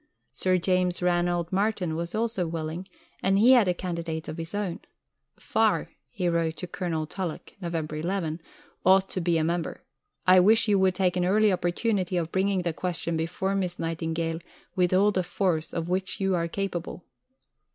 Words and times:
Sir 0.33 0.57
James 0.57 1.03
Ranald 1.03 1.51
Martin 1.53 1.95
was 1.95 2.15
also 2.15 2.47
willing, 2.47 2.87
and 3.21 3.37
he 3.37 3.51
had 3.51 3.67
a 3.67 3.73
candidate 3.75 4.27
of 4.27 4.39
his 4.39 4.55
own. 4.55 4.79
"Farr," 5.37 5.91
he 6.09 6.27
wrote 6.27 6.57
to 6.57 6.65
Colonel 6.65 7.05
Tulloch 7.05 7.53
(Nov. 7.61 7.75
11), 7.93 8.41
"ought 8.83 9.07
to 9.11 9.21
be 9.21 9.37
a 9.37 9.43
member. 9.43 9.83
I 10.25 10.39
wish 10.39 10.67
you 10.67 10.79
would 10.79 10.95
take 10.95 11.17
an 11.17 11.25
early 11.25 11.53
opportunity 11.53 12.17
of 12.17 12.31
bringing 12.31 12.63
the 12.63 12.73
question 12.73 13.15
before 13.15 13.53
Miss 13.53 13.77
Nightingale 13.77 14.39
with 14.75 14.91
all 14.91 15.11
the 15.11 15.21
force 15.21 15.71
of 15.71 15.87
which 15.87 16.19
you 16.19 16.33
are 16.33 16.47
capable." 16.47 17.05